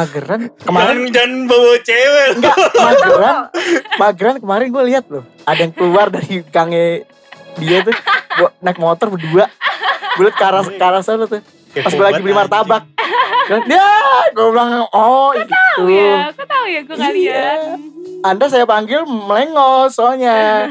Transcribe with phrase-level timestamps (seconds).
[0.00, 2.28] Mageran Jangan kemarin jangan bawa cewek.
[2.40, 3.34] enggak mageran
[4.00, 5.24] mageran kemarin gue lihat loh.
[5.44, 7.04] Ada yang keluar dari gangnya
[7.60, 7.96] dia tuh.
[8.40, 9.52] Gua naik motor berdua.
[10.16, 13.62] Gue liat ke arah ke arah sana tuh pas gue lagi beli martabak anjing.
[13.66, 13.88] dia
[14.30, 17.14] gue bilang oh itu Tahu ya Kok tahu ya gue gak Iya.
[17.14, 17.60] lihat
[18.20, 20.68] anda saya panggil melengos soalnya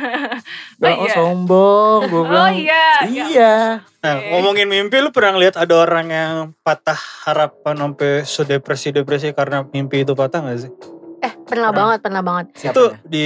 [0.78, 1.14] Bilang, oh, iya.
[1.14, 3.24] sombong gue Oh bilang iya iya.
[3.26, 3.56] iya
[4.00, 6.96] Nah, ngomongin mimpi lu pernah lihat ada orang yang patah
[7.28, 10.72] harapan sampai sedepresi-depresi karena mimpi itu patah gak sih?
[11.20, 12.48] Eh, pernah banget, pernah banget.
[12.56, 12.96] Siapa itu ya?
[13.04, 13.24] di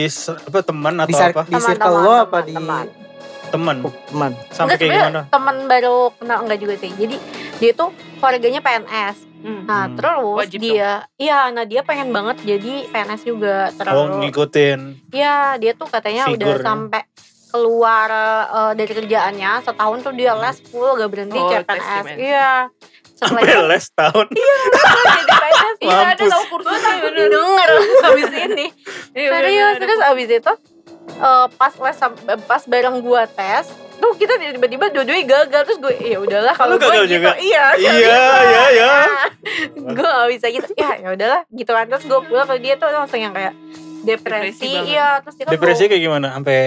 [0.49, 1.41] apa teman atau di, apa?
[1.45, 2.85] di circle lo apa di teman.
[3.53, 3.75] Teman.
[4.09, 5.21] teman Sampai kayak gimana?
[5.29, 6.89] teman baru kenal enggak juga sih.
[6.89, 7.21] Jadi
[7.63, 9.17] dia tuh keluarganya PNS.
[9.39, 9.63] Hmm.
[9.63, 9.95] Nah, Hmm.
[9.95, 13.71] terus Wajib dia iya, nah dia pengen banget jadi PNS juga.
[13.71, 14.79] Terus Oh ngikutin.
[15.09, 16.63] Iya, dia tuh katanya udah Figur, ya.
[16.65, 17.01] sampai
[17.49, 18.09] keluar
[18.49, 22.03] eh, dari kerjaannya setahun tuh dia les full gak berhenti Oh, CPNS.
[22.03, 22.51] tes Iya.
[23.13, 24.25] Setelah Sampai itu les tahun.
[24.27, 25.75] jadi PNS.
[25.79, 27.69] Iya ada tahu kursusnya bener Denger
[28.01, 28.67] habis ini.
[29.13, 30.53] Iya, Serius, terus abis itu
[31.13, 31.97] eh, pas les
[32.41, 36.85] pas bareng gua tes tuh kita tiba-tiba dua-duanya gagal terus gue ya udahlah kalau gue
[36.99, 37.31] gitu juga?
[37.37, 38.89] iya Iya, iya, iya.
[39.95, 42.89] gue gak bisa gitu ya ya udahlah gitu kan terus gue pulang ke dia tuh
[42.89, 43.53] langsung yang kayak
[44.01, 46.27] Depresi depresi, iya terus dia kan Depresi bawa- kayak gimana?
[46.33, 46.59] Sampai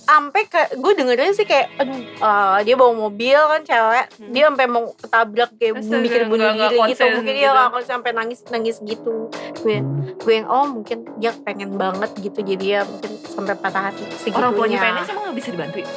[0.00, 4.32] sampai ke gue dengerin sih kayak aduh eh, dia bawa mobil kan cewek Hmm.
[4.32, 7.38] dia sampai mau ketabrak kayak Astaga, mikir bunuh nggak- nggak diri gitu konsen mungkin gitu.
[7.38, 9.14] dia gak konsen sampai nangis nangis gitu
[9.60, 9.76] gue
[10.18, 14.40] gue yang oh mungkin dia pengen banget gitu jadi ya mungkin sampai patah hati segitunya
[14.40, 15.88] Orang tuanya PNS emang gak bisa dibantu ya?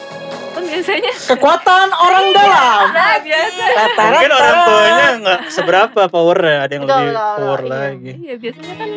[0.61, 3.63] Kan biasanya kekuatan orang dalam Nah biasa
[3.97, 7.71] mungkin orang tuanya nggak seberapa powernya, ada yang lebih power iya.
[7.73, 8.11] lagi.
[8.15, 8.89] Iya biasanya kan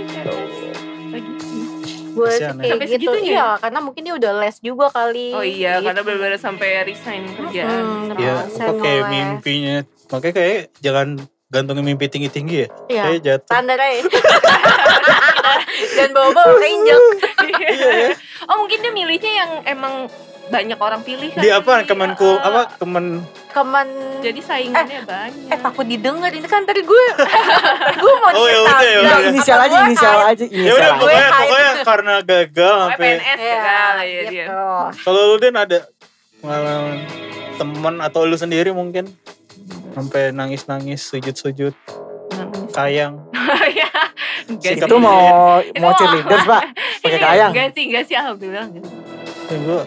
[2.15, 2.61] gue sih Kasihan ya.
[2.61, 5.87] kayak Sampai gitu segitunya iya karena mungkin dia udah les juga kali Oh iya Gitu.
[5.89, 9.11] karena benar-benar sampai resign kerjaan Hmm, Ya, apa kayak ngeles.
[9.11, 9.77] mimpinya.
[10.07, 11.09] Makanya kayak jangan
[11.49, 12.69] gantungin mimpi tinggi-tinggi ya.
[12.87, 13.03] Iya.
[13.05, 13.49] Kayak jatuh.
[13.49, 14.03] standar aja
[15.97, 17.01] dan bawa-bawa keinjak
[17.45, 18.15] Iya.
[18.47, 19.95] Oh mungkin dia milihnya yang emang
[20.45, 21.73] banyak orang pilih kan Di apa?
[21.83, 22.63] Kemenku Eh, apa?
[22.75, 23.89] Kemen kemen
[24.21, 27.05] Jadi saingannya banyak eh takut didengar ini kan tadi gue
[28.03, 28.67] gue mau Oh, ya cerita.
[28.67, 29.31] udah, ya Udah, udah.
[29.31, 30.99] inisial aja inisial aja Ya inisial udah aja.
[30.99, 34.63] pokoknya Gue pokoknya karena gagal sampai PNS Iya, gagal ya dia gitu.
[35.01, 35.79] kalau lu Den ada
[36.39, 36.97] pengalaman
[37.55, 39.05] teman atau lu sendiri mungkin
[39.93, 41.73] sampai nangis-nangis sujud-sujud
[42.71, 43.23] kayang
[43.65, 43.89] Iya
[44.45, 46.63] Enggak Sikap itu mau Itu mau mau- cheerleaders pak
[47.03, 48.85] pakai kayang Enggak sih, enggak sih alhamdulillah enggak.
[49.45, 49.81] Ya, Gue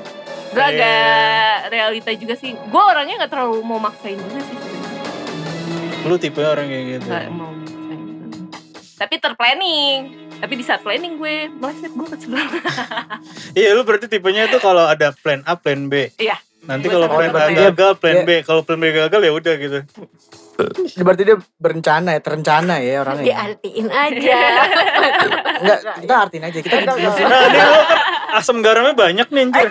[0.61, 2.53] agak realita juga sih.
[2.55, 4.57] Gue orangnya gak terlalu mau maksain juga sih.
[6.07, 7.07] Lu tipe orang kayak gitu.
[7.09, 7.99] Gak mau maksain
[8.97, 9.99] Tapi terplanning.
[10.37, 12.47] Tapi di saat planning gue meleset gue ke sebelah.
[13.57, 16.13] Iya lu berarti tipenya itu kalau ada plan A plan B.
[16.21, 16.37] Iya.
[16.67, 18.29] Nanti kalau plan A gagal plan dia- B.
[18.43, 19.79] Kalau plan B gagal ya udah gitu.
[20.99, 23.25] Berarti dia berencana ya terencana ya orangnya.
[23.25, 24.39] Diartiin aja.
[25.63, 26.97] Enggak kita artiin aja kita gitu.
[27.23, 27.71] nah ini kan
[28.41, 29.69] asam garamnya banyak nih anjir.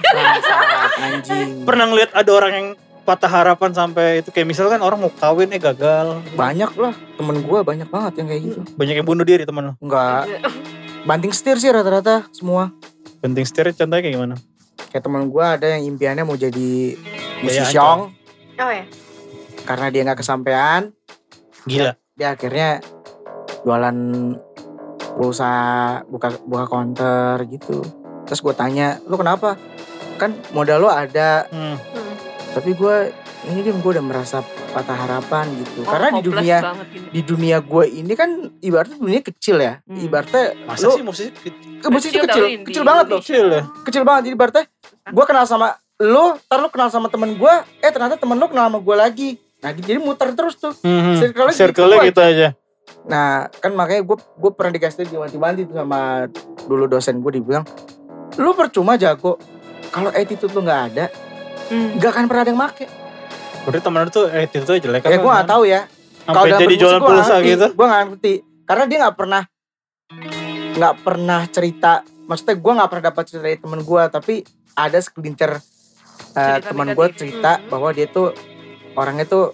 [0.97, 1.49] Anjing.
[1.69, 2.69] Pernah ngeliat ada orang yang
[3.07, 6.25] patah harapan sampai itu kayak misalkan orang mau kawin eh gagal.
[6.33, 8.61] Banyak lah temen gue banyak banget yang kayak gitu.
[8.75, 10.27] Banyak yang bunuh diri teman lo enggak.
[11.07, 12.73] Banting setir sih rata-rata semua.
[13.21, 14.37] Penting setir contohnya kayak gimana
[14.92, 18.00] kayak temen gue ada yang impiannya mau jadi Kayak musisiong
[18.56, 18.84] oh ya
[19.66, 20.94] karena dia nggak kesampaian.
[21.66, 21.92] Gila.
[22.14, 22.81] Dia akhirnya
[23.66, 23.98] jualan
[25.19, 25.53] pulsa
[26.06, 27.82] buka buka counter gitu.
[28.31, 29.59] Terus gue tanya lu kenapa?
[30.16, 31.50] Kan modal lo ada.
[31.50, 31.76] Hmm.
[32.56, 33.12] tapi gue
[33.44, 34.41] ini dia gue udah merasa
[34.72, 37.09] patah harapan gitu karena di Oh, dunia gitu.
[37.12, 40.00] di dunia gue ini kan ibaratnya dunia kecil ya Hmm.
[40.00, 41.28] ibaratnya masa lu sih musik
[41.77, 44.65] ke musik itu Kecil kecil banget loh kecil ya kecil banget jadi ibaratnya
[45.06, 45.66] gue kenal sama
[45.97, 49.30] lu ntar lu kenal sama temen gue eh ternyata temen lu kenal sama gue lagi
[49.59, 51.16] nah jadi muter terus tuh hmm.
[51.18, 52.09] Circle-nya gitu circle-nya aja.
[52.09, 52.48] gitu aja
[53.03, 56.27] Nah kan makanya gue gue pernah dikasih diwanti-wanti tuh sama
[56.66, 57.62] dulu dosen gue dibilang
[58.36, 59.39] lu percuma jago
[59.89, 61.06] kalau attitude lu nggak ada
[61.66, 61.98] Hmm.
[61.98, 62.86] nggak akan pernah ada yang make.
[63.66, 65.80] Berarti teman lu tuh eh itu tuh jelek Ya gue nggak tahu ya.
[66.22, 67.48] sampai dalam jadi jualan pulsa ngerti.
[67.48, 68.33] gitu Gue nggak ngerti
[68.63, 69.42] karena dia nggak pernah
[70.72, 71.92] nggak pernah cerita.
[72.24, 74.34] Maksudnya gue nggak pernah dapat cerita dari temen gue tapi
[74.72, 75.60] ada segelintir uh,
[76.34, 77.68] Cerita teman gue cerita Hmm.
[77.68, 78.34] bahwa dia tuh
[78.92, 79.45] orangnya tuh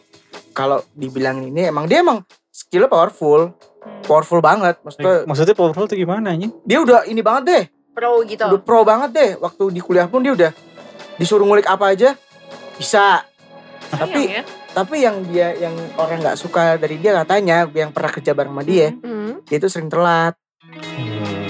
[0.50, 4.02] kalau dibilang ini emang dia emang skillnya powerful, Hmm.
[4.02, 4.78] powerful banget.
[4.80, 7.64] Maksudnya maksudnya powerful tuh gimana anjing dia udah ini banget deh.
[7.92, 10.48] pro gitu udah pro banget deh waktu di kuliah pun dia udah
[11.14, 12.16] disuruh ngulik apa aja
[12.74, 13.20] bisa
[13.92, 14.42] Tapi- ya.
[14.72, 18.62] Tapi yang dia yang orang nggak suka dari dia katanya yang pernah kerja bareng sama
[18.62, 19.44] dia, Hmm.
[19.44, 20.32] dia itu sering telat.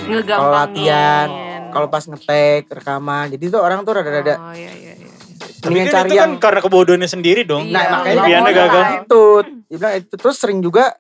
[0.03, 0.27] Ngegampangin.
[0.27, 1.29] Kalau latihan,
[1.71, 5.09] Kalau pas ngetek rekaman, jadi tuh orang tuh rada-rada Oh iya iya iya.
[5.57, 7.65] Tapi kan cari itu yang kan karena kebodohannya sendiri dong.
[7.65, 8.83] Iya, Nah makanya dia gagal.
[9.01, 9.23] itu,
[9.65, 10.93] dia bilang itu terus sering juga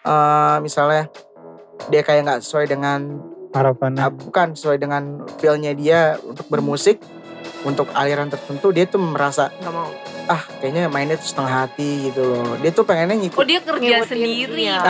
[0.00, 1.08] eh misalnya
[1.86, 3.96] dia kayak nggak sesuai dengan Harapannya.
[3.96, 5.02] nah, bukan sesuai dengan
[5.34, 7.00] feelnya dia untuk bermusik
[7.60, 9.90] untuk aliran tertentu dia tuh merasa Gak mau.
[10.26, 13.80] ah kayaknya mainnya tuh setengah hati gitu loh dia tuh pengennya Oh ngikut dia kerja
[13.96, 14.60] Ngikutin, sendiri.
[14.60, 14.76] iya.
[14.76, 14.86] Nah,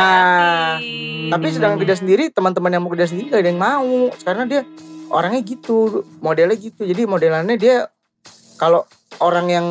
[0.77, 1.31] berarti.
[1.31, 4.61] tapi sedangkan kerja sendiri teman-teman yang mau kerja sendiri gak ada yang mau karena dia
[5.09, 5.77] orangnya gitu
[6.19, 7.77] modelnya gitu jadi modelannya dia
[8.57, 8.85] kalau
[9.19, 9.67] orang yang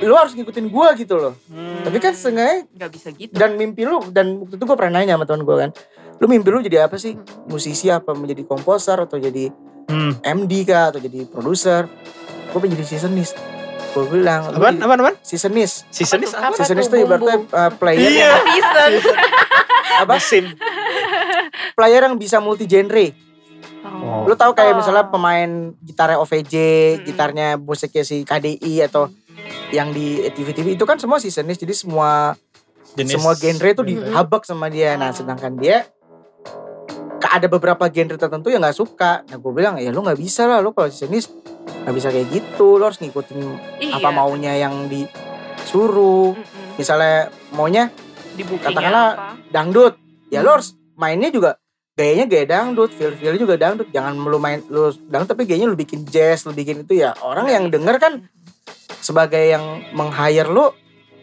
[0.00, 1.82] lu harus ngikutin gua gitu loh Hmm.
[1.82, 3.32] tapi kan setengahnya nggak bisa gitu.
[3.32, 5.70] dan mimpi lu dan waktu itu gue pernah nanya sama teman gue kan
[6.14, 7.46] lu mimpi lu jadi apa sih Hmm.
[7.46, 9.48] musisi apa menjadi komposer atau jadi
[9.84, 10.12] Hmm.
[10.20, 11.86] MD kah atau jadi produser
[12.46, 13.30] gue pengen jadi seasonis
[13.90, 14.76] gue bilang Apaan?
[14.76, 14.98] Apaan?
[14.98, 15.16] Apaan?
[15.20, 16.56] seasonis Seasonis Apa apa?
[16.56, 18.30] seasonis tuh, tuh ibaratnya uh, player Iya.
[18.48, 18.92] Season.
[19.96, 20.44] apa Musim.
[21.72, 23.08] player yang bisa multi genre
[23.84, 24.24] Oh.
[24.24, 24.78] lu tahu kayak Oh.
[24.80, 27.04] misalnya pemain gitarnya OVJ Mm-mm.
[27.04, 29.12] gitarnya musiknya si KDI atau
[29.70, 32.32] yang di TV-TV itu kan semua seasonis jadi semua
[32.94, 33.12] Jenis.
[33.12, 34.94] semua genre itu dihabak sama dia.
[34.94, 35.14] Nah, Oh.
[35.14, 35.84] sedangkan dia
[37.26, 39.22] ada beberapa genre tertentu yang nggak suka.
[39.24, 41.30] Nah, gue bilang ya lu nggak bisa lah, lu kalau sejenis
[41.84, 42.76] nggak bisa kayak gitu.
[42.76, 43.40] Lu harus ngikutin
[43.80, 43.96] Iya.
[43.96, 46.32] apa maunya yang disuruh.
[46.32, 46.76] Mm-mm.
[46.76, 47.88] Misalnya maunya
[48.34, 49.26] Di bookingnya Katakanlah- apa?
[49.48, 49.94] dangdut,
[50.26, 50.56] ya lu Hmm.
[50.58, 51.54] harus mainnya juga
[51.94, 53.86] gayanya gaya dangdut, feel feel juga dangdut.
[53.88, 57.14] Jangan lu main lu dangdut tapi gayanya lu bikin jazz, lu bikin itu ya.
[57.22, 58.26] Orang yang denger kan
[58.98, 59.62] sebagai yang
[59.92, 60.74] meng-hire lu,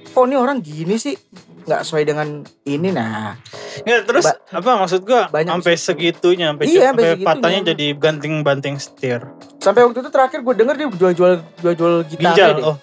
[0.07, 1.15] kok ini orang gini sih?
[1.62, 2.27] nggak sesuai dengan
[2.65, 3.38] ini nah
[3.81, 5.27] Nggak, terus Ba- apa maksud gua?
[5.27, 7.27] banyak Sampai segitunya, sampai Iya, sampai sampai segitunya.
[7.27, 9.21] patahnya jadi banting-banting setir.
[9.57, 12.50] sampai waktu itu terakhir gue denger dia jual-jual jual-jual gitar Ginjal.
[12.51, 12.75] deh Oh,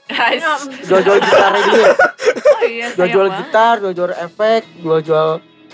[0.80, 5.28] jual-jual gitarnya dia Oh iya, jual-jual gitar jual-jual efek jual-jual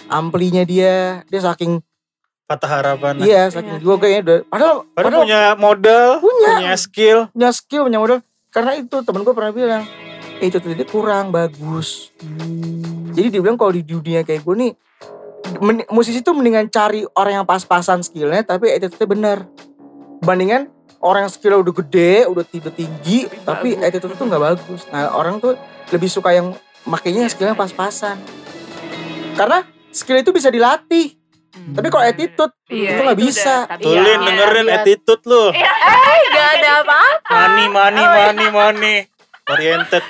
[0.06, 1.84] amplinya dia dia saking
[2.44, 3.20] patah harapan.
[3.20, 6.52] iya saking juga kayaknya udah padahal Padahal padahal punya modal, Punya.
[6.56, 7.18] punya skill.
[7.30, 8.18] punya skill punya modal
[8.48, 9.82] karena itu temen gue pernah bilang
[10.34, 12.08] eh, itu tuh dia kurang bagus
[13.10, 14.72] jadi dia bilang kalau di dunia kayak gue nih
[15.58, 19.38] men- musisi tuh mendingan cari orang yang pas-pasan skillnya tapi attitude-nya bener
[20.20, 20.68] bandingan
[20.98, 23.86] orang yang skillnya udah gede udah tidur tinggi tapi bagus.
[23.86, 25.52] attitude tuh nggak bagus nah orang tuh
[25.88, 28.16] lebih suka yang makainya skillnya pas-pasan
[29.34, 31.16] karena skill itu bisa dilatih
[31.54, 33.54] tapi kalau attitude Iya, itu nggak bisa.
[33.78, 34.74] Tulin Iya, dengerin iya.
[34.74, 35.44] attitude lu.
[35.54, 35.70] Iya,
[36.26, 37.30] Gak ada apa-apa.
[37.30, 38.96] Money, money, Oh, money, money.
[39.46, 40.02] Oriented.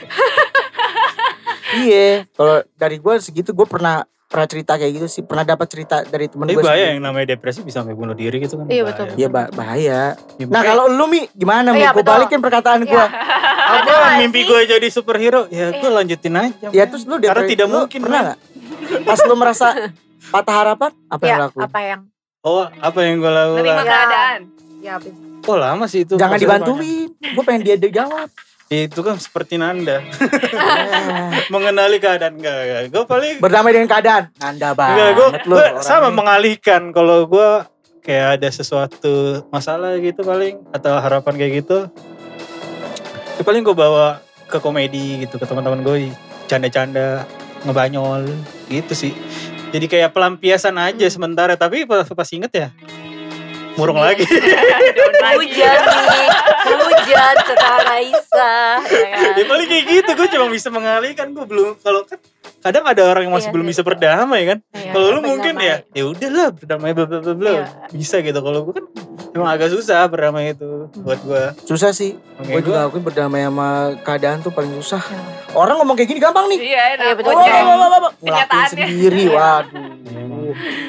[1.77, 6.03] iya kalau dari gue segitu gue pernah pernah cerita kayak gitu sih pernah dapat cerita
[6.03, 6.93] dari temen Tapi gue bahaya sendiri.
[6.93, 8.67] yang namanya depresi bisa sampai bunuh diri gitu kan.
[8.67, 9.07] Iya, betul.
[9.15, 10.01] Iya bah- bahaya.
[10.35, 11.81] Ya, Nah kalau lu Mi gimana Mi?
[11.81, 12.91] Iya, Gue balikin perkataan gue.
[12.91, 13.07] Iya.
[13.65, 15.47] apa Ada nggak mimpi gue jadi superhero?
[15.49, 16.69] Ya gue lanjutin aja.
[16.69, 18.39] Ya terus lu Karena tidak lu mungkin, Pernah gak?
[19.03, 19.67] Pas lu merasa
[20.27, 21.63] patah harapan apa yang Ya, lakuin?
[21.63, 22.01] apa yang?
[22.43, 23.65] Oh apa yang gue lakukan?
[23.81, 24.41] keadaan.
[24.79, 25.09] Ya, apa?
[25.45, 26.17] Oh lama sih itu.
[26.17, 27.09] Jangan dibantuin.
[27.15, 28.29] Gue pengen dia dia jawab.
[28.73, 30.01] Itu kan seperti Nanda.
[31.53, 32.41] Mengenali keadaan.
[32.41, 32.83] Enggak, enggak.
[32.89, 33.35] Gue paling.
[33.39, 34.25] Berdamai dengan keadaan.
[34.41, 35.57] Nanda Enggak, gue banget lu.
[35.85, 36.17] sama orangnya.
[36.17, 36.83] mengalihkan.
[36.97, 37.49] Kalau gue
[38.01, 40.65] kayak ada sesuatu masalah gitu paling.
[40.73, 41.79] Atau harapan kayak gitu.
[43.37, 45.37] Ya paling gue bawa ke komedi gitu.
[45.37, 46.11] Ke teman-teman gue.
[46.49, 47.29] Canda-canda.
[47.69, 48.33] Ngebanyol.
[48.73, 49.13] Gitu sih.
[49.77, 51.53] Jadi kayak pelampiasan aja sementara.
[51.61, 52.69] Tapi pas, pas inget ya.
[53.75, 54.23] Murung lagi.
[54.97, 55.37] Down lagi.
[55.51, 55.79] Hujan
[57.05, 58.55] hujan setelah Raisa.
[58.81, 59.37] Ya kan?
[59.37, 60.11] ya paling kayak gitu.
[60.15, 61.27] Gue cuma bisa mengalihkan.
[61.31, 61.77] Gue belum.
[61.79, 62.19] Kalau kan
[62.61, 63.73] kadang ada orang yang masih Iya, belum iya.
[63.73, 64.59] bisa berdamai kan.
[64.73, 67.51] Iya, Kalau lu mungkin ya, ya udahlah berdamai bla bla bla bla.
[67.53, 67.65] Iya.
[67.91, 68.37] Bisa gitu.
[68.37, 68.85] Kalau gue kan
[69.31, 71.45] emang agak susah berdamai itu buat gue.
[71.63, 72.17] Susah sih.
[72.41, 73.69] Makanya Gue juga akuin berdamai sama
[74.01, 75.03] keadaan tuh paling susah.
[75.03, 75.21] Ya.
[75.53, 76.59] Orang ngomong kayak gini gampang nih.
[76.73, 77.33] Iya, Iya, betul.
[77.33, 78.69] Ngelakuin Kenyataannya.
[78.73, 79.25] sendiri.
[79.29, 79.85] Waduh.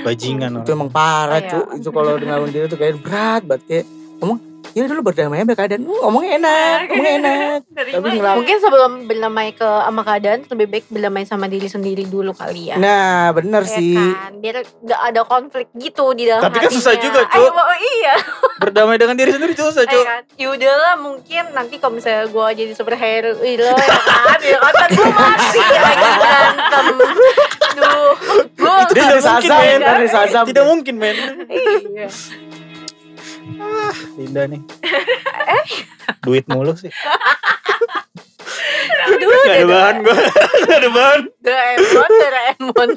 [0.06, 1.50] bajingan itu emang parah Iya.
[1.50, 3.86] cu itu kalau ngelawan dia tuh kayak berat banget kayak
[4.22, 4.38] ngomong
[4.76, 9.50] ya dulu berdamai sama keadaan Hmm, ngomongnya enak ngomongnya enak tapi ngelawan Mungkin sebelum berdamai
[9.52, 12.76] ke sama keadaan lebih baik berdamai sama diri sendiri dulu kali ya.
[12.76, 14.36] nah bener Ya sih kan?
[14.38, 17.08] Biar gak ada konflik gitu di dalam Tapi kan susah hatinya.
[17.08, 17.40] juga, Cu.
[17.40, 18.16] Ayo, oh, iya.
[18.62, 20.04] Berdamai dengan diri sendiri susah Ya cuy.
[20.04, 20.22] kan?
[20.36, 23.72] Ya udahlah mungkin nanti kalau misalnya gue jadi superhero ya
[24.28, 26.86] kan ya kan gue mati lagi berantem.
[27.76, 28.12] Duh,
[28.54, 29.80] gue itu Tidak mungkin, men.
[30.46, 31.16] Tidak mungkin men.
[31.48, 32.08] iya.
[34.16, 34.62] Linda nih.
[36.26, 36.90] Duit mulu sih.
[39.06, 40.18] Aduh, Gak ada bahan gue.
[40.66, 41.20] Gak ada bahan.
[41.40, 42.90] Doraemon, Doraemon.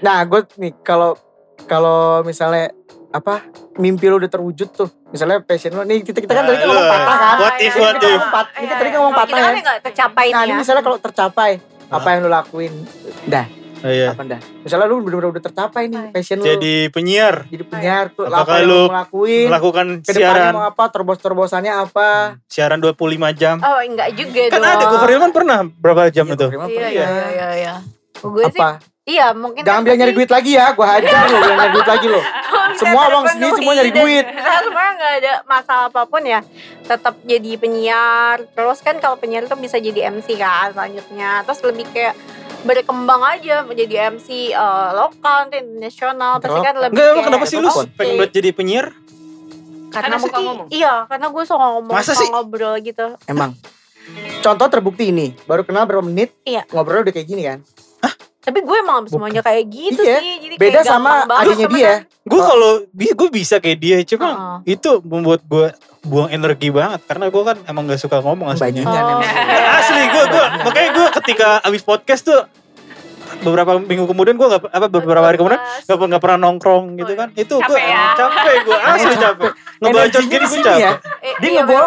[0.00, 1.16] nah gue nih kalau
[1.64, 2.68] kalau misalnya
[3.10, 3.40] apa
[3.74, 4.88] mimpi lo udah terwujud tuh.
[5.10, 7.36] Misalnya passion lo nih kita kita kan Nah, tadi ngomong patah kan.
[7.38, 8.20] What if, Kita what if?
[8.28, 9.50] pat- Kita tadi kan ngomong patah Kita ya.
[9.64, 10.56] kan tercapai Nah, ini ya.
[10.56, 11.50] misalnya kalau tercapai
[11.88, 12.72] apa yang lo lakuin?
[13.26, 13.46] Dah,
[13.80, 14.12] Oh, iya.
[14.12, 14.40] apa dah?
[14.60, 16.44] Misalnya lu bener-bener udah tercapai nih passion lu.
[16.44, 19.46] Jadi penyiar, jadi penyiar tuh Apakah apa yang lu lu mau lakuin?
[19.46, 20.84] melakukan siaran mau apa?
[20.86, 22.08] Terbos-terbosannya apa?
[22.46, 22.92] siaran 25
[23.32, 23.56] jam.
[23.58, 24.68] Oh enggak juga Kan dong.
[24.70, 26.46] ada Gofar Hilman pernah berapa jam Iya, itu?
[26.46, 26.88] Iya pernah.
[26.90, 27.74] iya iya iya.
[28.18, 28.84] Gue sih Apa?
[29.02, 32.06] iya mungkin Jangan bilang nyari duit lagi ya, gua hajar lo bilang nyari duit lagi
[32.06, 32.20] lo.
[32.70, 34.24] Semua uang sini semua nyari duit.
[34.36, 36.38] Saya sebenarnya nggak ada masalah apa pun ya.
[36.82, 38.44] Tetap jadi penyiar.
[38.46, 41.42] Terus kan kalau penyiar tuh bisa jadi MC kan selanjutnya.
[41.42, 42.14] Terus lebih kayak
[42.60, 47.68] berkembang aja menjadi MC eh, lokal nanti internasional pasti kan lebih Enggak, kenapa sih lu
[47.94, 48.86] pengen buat jadi penyiar?
[49.90, 50.66] karena Karena suka ngomong?
[50.70, 52.28] iya karena gue suka ngomong Masa suka sih?
[52.30, 53.58] ngobrol gitu Emang.
[54.40, 56.64] Contoh terbukti ini, baru kenal berapa menit, Iya.
[56.70, 57.60] ngobrol udah kayak gini kan.
[58.40, 60.16] tapi gue emang semuanya kayak gitu Iya.
[60.16, 61.92] sih jadi Beda kayak sama adiknya dia.
[62.24, 62.46] Gue Oh.
[62.46, 64.28] kalau gue bisa kayak dia, cuma
[64.64, 64.74] Heeh.
[64.74, 65.68] itu membuat gue
[66.00, 68.84] buang energi banget karena gue kan emang gak suka ngomong aslinya.
[68.88, 69.20] Oh.
[69.80, 72.40] Asli gue gue makanya gue ketika abis podcast tuh
[73.40, 77.28] beberapa minggu kemudian gue nggak apa beberapa hari kemudian nggak nggak pernah nongkrong gitu kan
[77.34, 78.04] itu gue Capek ya?
[78.14, 80.92] capek gue asli capek ngebacot gini gue sini capek ya.
[81.20, 81.82] Eh, Dia iya,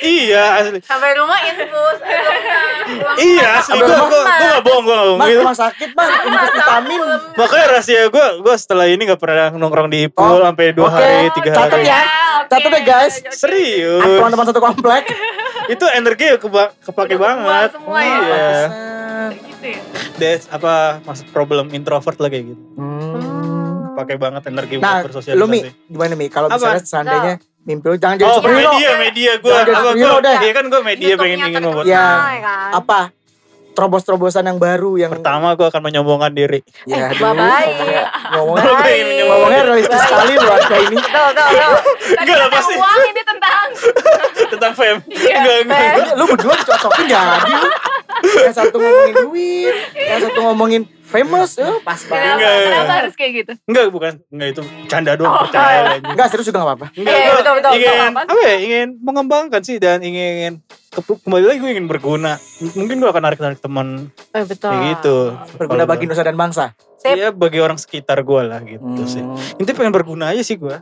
[0.00, 1.98] iya asli sampai rumah infus
[3.28, 5.40] iya asli gue gue gue nggak bohong gue nggak bohong gitu.
[5.40, 7.00] rumah sakit mah, infus vitamin.
[7.34, 11.30] makanya rahasia gue gue setelah ini nggak pernah nongkrong di pool Oh, sampai dua hari
[11.32, 12.00] tiga Catat hari ya.
[12.00, 12.22] oke.
[12.44, 13.14] Catat deh, guys.
[13.16, 13.34] Oke, oke.
[13.34, 15.04] serius Teman-teman satu komplek.
[15.66, 18.68] itu energi kepake banget semua ya?
[19.66, 19.80] Iya.
[19.80, 20.32] Gitu ya.
[20.34, 23.94] That's apa maksud problem introvert lah kayak gitu Hmm.
[23.94, 26.26] pakai banget energi Nah, buat bersosialisasi lu Mi, gimana Mi?
[26.26, 26.56] Kalau Apa?
[26.56, 28.70] misalnya seandainya mimpi lu jangan jadi Oh superhero.
[28.70, 30.36] media media gue Jangan jadi apa gue deh.
[30.38, 31.96] dia kan gue media pengen ingin membuat Ya.
[31.96, 32.70] terkenal, ya kan?
[32.74, 33.00] Apa?
[33.72, 37.70] Terobos-terobosan yang baru yang pertama gue akan menyombongkan diri ya Eh, aduh, bye-bye.
[38.30, 38.70] ngomongnya
[39.24, 40.94] ngomongnya, realistis sekali lu ada ini.
[40.94, 41.10] Tadi
[42.14, 42.74] Enggak lah, kata pasti.
[42.76, 43.66] uang ini tentang
[44.48, 45.36] tentang fame Iya.
[45.36, 47.68] enggak enggak lu berdua dicocokin jadi lu.
[48.24, 52.26] Yang satu ngomongin duit, yang satu ngomongin famous, eh, pas banget.
[52.26, 52.64] Kenapa, Enggak.
[52.66, 53.52] kenapa harus kayak gitu?
[53.64, 55.40] enggak bukan enggak itu canda doang Oh.
[55.42, 56.86] percaya Enggak serius juga gak apa-apa.
[56.92, 58.06] enggak Iya, gue betul, betul, ingin betul.
[58.06, 60.58] Apa apa ya ingin mengembangkan sih dan ingin
[60.90, 62.32] ke- kembali lagi gue ingin berguna
[62.72, 64.70] mungkin gue akan narik narik teman Eh, betul.
[64.70, 65.16] kayak gitu
[65.54, 66.74] Berguna bagi nusa dan bangsa.
[67.04, 69.04] Iya bagi orang sekitar gue lah gitu Hmm.
[69.04, 69.20] sih
[69.54, 70.72] intinya pengen berguna aja sih gue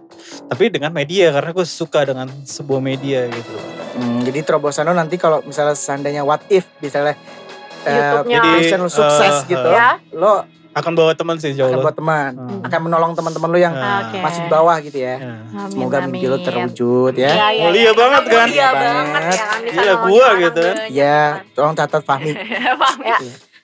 [0.47, 3.53] tapi dengan media karena gue suka dengan sebuah media gitu
[3.93, 7.13] Hmm, jadi terobosan lo nanti kalau misalnya seandainya what if misalnya
[7.83, 8.39] eh, YouTube-nya.
[8.39, 9.75] Jadi, passion lo sukses eh, gitu, eh.
[9.75, 9.91] Ya.
[10.13, 12.65] lo akan bawa teman sih jauh akan buat teman, Hmm.
[12.65, 14.09] akan menolong teman-teman lo yang Nah.
[14.09, 14.17] Oke.
[14.19, 15.21] masih di bawah gitu ya.
[15.21, 15.37] Ya.
[15.53, 16.47] Amin, Semoga mimpi lo amin.
[16.49, 17.29] terwujud ya.
[17.29, 17.93] Iya, iya, Mulia iya.
[17.93, 18.47] banget kan?
[18.49, 19.37] Mulia banget banget.
[19.37, 19.61] ya kan.
[19.61, 20.75] Bisa Gila, nolongin gua gitu kan.
[20.75, 20.89] banyak.
[20.91, 21.21] Ya,
[21.53, 22.33] tolong catat Fahmi.
[22.81, 23.19] Paham Ya.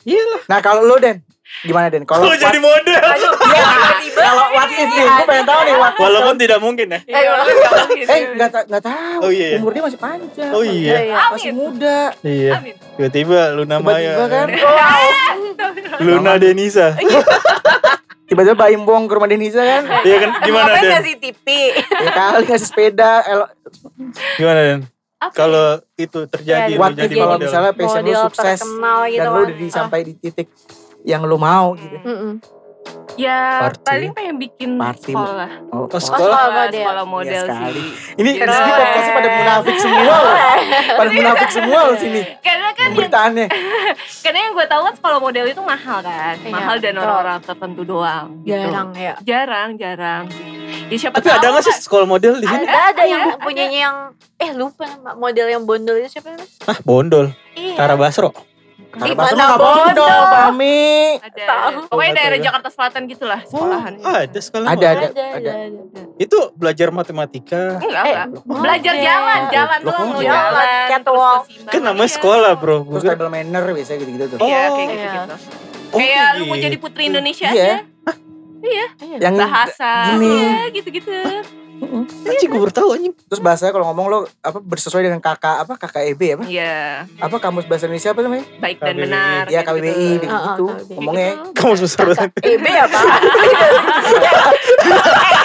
[0.04, 0.40] Iya lah.
[0.46, 1.16] Nah kalau lo Den,
[1.60, 2.02] gimana Den?
[2.02, 3.00] Kalau jadi model.
[3.00, 5.94] Aduh, Iya, tiba-tiba kalau what if nih, gue pengen tahu nih what.
[5.96, 7.00] Walaupun tidak mungkin ya.
[7.02, 8.04] Iya, walaupun nggak mungkin.
[8.06, 9.18] Eh nggak ta- nggak tahu.
[9.20, 9.58] Oh, iya, iya.
[9.58, 10.50] Umur dia masih panjang.
[10.50, 10.94] Oh iya.
[11.28, 11.98] Masih muda.
[12.20, 12.52] Iya.
[12.94, 14.12] Tiba-tiba Luna Maya.
[14.14, 14.46] Tiba-tiba kan.
[15.98, 16.94] Luna Denisa.
[18.24, 19.82] Tiba-tiba Baim Bong ke rumah Denisa kan.
[20.02, 20.90] Iya kan gimana Den?
[20.92, 21.46] ngasih TV?
[21.80, 23.12] Ya kali ngasih sepeda.
[24.36, 24.80] Gimana Den?
[25.30, 27.42] Kalau itu terjadi Ya, lu What jadi kalau model.
[27.42, 29.42] misalnya passion Model sukses terkenal gitu dan lo kan.
[29.42, 30.46] udah di- sampai di titik
[31.02, 31.98] yang lo mau gitu.
[32.00, 32.34] Mm-mm.
[33.14, 33.82] Ya Party.
[33.82, 35.10] paling pengen bikin Party.
[35.10, 35.50] sekolah.
[35.68, 35.98] Oh, Oh, sekolah.
[35.98, 36.80] sekolah model.
[36.80, 37.82] sekolah model Iya sekali.
[37.82, 38.14] sih.
[38.14, 38.78] Ini di sini Keren.
[38.78, 40.34] podcastnya pada munafik semua loh.
[40.98, 42.20] Pada munafik semua loh sini.
[42.38, 43.46] Karena kan yang, Beritaannya.
[44.24, 47.82] karena yang gue tahu kan sekolah model itu mahal kan, Iya, mahal dan orang-orang tertentu
[47.84, 48.26] doang.
[48.40, 48.54] gitu.
[48.54, 49.14] Jarang ya.
[49.20, 50.24] jarang, jarang.
[50.86, 52.64] Ya siapa Tapi tahu ada gak sih kan- sekolah model di sini?
[52.64, 53.96] Ada ada yang Ada, punyanya yang
[54.38, 56.48] eh lupa model yang bondol itu siapa namanya?
[56.64, 57.26] Ah, bondol.
[57.52, 57.74] Iya.
[57.74, 58.30] Tara Basro.
[58.88, 60.20] Karena Di bahasa mana nggak bondol, bondol?
[60.32, 60.80] Pami.
[61.20, 61.46] Ada.
[61.86, 62.46] Pokoknya daerah tahu.
[62.48, 63.92] Jakarta Selatan gitulah sekolahan.
[64.00, 65.06] Oh, ada sekolah Ada, ada.
[65.08, 66.00] Ada, ada, ada.
[66.16, 67.62] Itu belajar matematika.
[67.78, 68.26] Enggak, Eh, enggak.
[68.48, 70.24] Belajar jalan, jalan kok lo jalan?
[70.24, 70.86] jalan.
[70.88, 71.42] Catwalk.
[71.68, 72.16] Kan namanya Iya.
[72.16, 72.76] sekolah, Bro.
[72.88, 74.38] Terus table manner biasanya gitu-gitu tuh.
[74.38, 74.74] Iya, Oh.
[74.74, 74.96] kayak Iya.
[74.96, 75.34] gitu-gitu.
[75.88, 76.64] Oh, Kayak lu mau gitu.
[76.64, 77.72] jadi putri Indonesia Iya.
[78.58, 78.84] aja.
[79.20, 79.92] Yang Bahasa.
[80.10, 80.32] gini.
[80.34, 81.18] Iya, gitu-gitu.
[81.78, 83.14] Anjing gue baru tahu anjing.
[83.22, 86.44] terus bahasanya kalau ngomong lo apa bersesuai dengan kakak apa KKEB apa?
[86.44, 88.44] Iya, Apa kamus bahasa Indonesia apa namanya?
[88.58, 89.02] baik dan KBBI.
[89.04, 89.42] benar.
[89.46, 90.12] Iya KBBI gitu.
[90.18, 90.64] gitu, Ah, ah, gitu.
[90.68, 90.94] KBBI.
[90.96, 91.30] ngomongnya.
[91.52, 92.30] Kamu besar banget.
[92.40, 92.98] EB apa?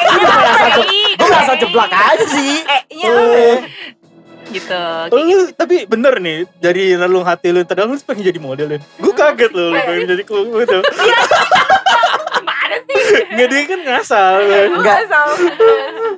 [0.03, 1.61] Gue merasa KBBI, gue merasa KBBI.
[1.61, 2.53] jeblak aja sih.
[2.63, 3.57] E-nya Oh.
[4.45, 4.81] Gitu.
[5.09, 8.79] Oh, lu tapi bener nih dari relung hati lu terdalam lu pengen jadi model ya.
[8.95, 10.77] Gue kaget loh lu pengen jadi klu gitu.
[12.33, 13.01] Gimana sih?
[13.31, 14.33] Nggak dia kan ngasal.
[14.73, 15.33] Enggak, sama.